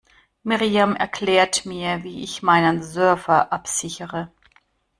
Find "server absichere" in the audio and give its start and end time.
2.81-4.31